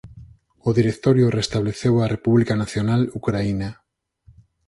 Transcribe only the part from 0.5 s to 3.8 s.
O Directorio restableceu a República Nacional Ucraína.